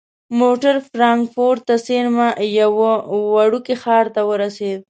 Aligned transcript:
موټر 0.39 0.75
فرانکفورت 0.89 1.61
ته 1.67 1.75
څیرمه 1.85 2.27
یوه 2.59 2.91
وړوکي 3.33 3.75
ښار 3.83 4.05
ته 4.15 4.21
ورسید. 4.31 4.79